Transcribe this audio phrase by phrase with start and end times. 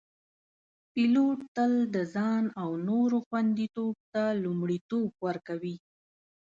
[0.93, 5.75] پیلوټ تل د ځان او نورو خوندیتوب ته لومړیتوب ورکوي.